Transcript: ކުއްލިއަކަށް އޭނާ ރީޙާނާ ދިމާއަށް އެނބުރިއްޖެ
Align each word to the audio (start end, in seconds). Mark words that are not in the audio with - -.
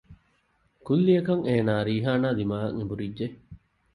ކުއްލިއަކަށް 0.85 1.43
އޭނާ 1.47 1.71
ރީޙާނާ 1.87 2.27
ދިމާއަށް 2.37 2.77
އެނބުރިއްޖެ 2.77 3.25